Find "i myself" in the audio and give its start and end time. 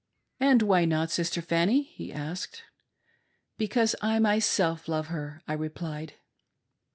4.01-4.87